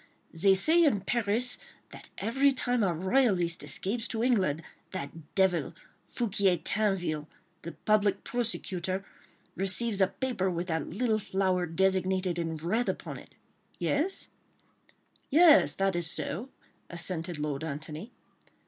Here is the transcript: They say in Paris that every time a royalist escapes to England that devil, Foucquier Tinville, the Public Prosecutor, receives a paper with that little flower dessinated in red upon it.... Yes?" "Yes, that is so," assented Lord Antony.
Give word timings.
They 0.33 0.55
say 0.55 0.83
in 0.83 1.01
Paris 1.01 1.59
that 1.89 2.09
every 2.17 2.51
time 2.53 2.81
a 2.81 2.91
royalist 2.91 3.61
escapes 3.63 4.07
to 4.07 4.23
England 4.23 4.63
that 4.93 5.35
devil, 5.35 5.75
Foucquier 6.03 6.57
Tinville, 6.57 7.27
the 7.61 7.73
Public 7.73 8.23
Prosecutor, 8.23 9.05
receives 9.55 10.01
a 10.01 10.07
paper 10.07 10.49
with 10.49 10.65
that 10.69 10.87
little 10.87 11.19
flower 11.19 11.67
dessinated 11.67 12.39
in 12.39 12.57
red 12.57 12.89
upon 12.89 13.19
it.... 13.19 13.35
Yes?" 13.77 14.29
"Yes, 15.29 15.75
that 15.75 15.95
is 15.95 16.07
so," 16.09 16.49
assented 16.89 17.37
Lord 17.37 17.63
Antony. 17.63 18.11